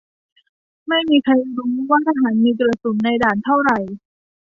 [0.87, 3.79] ไม่มีใครรู้ว่าทหารมีกระสุนในด่านเท่าไหร่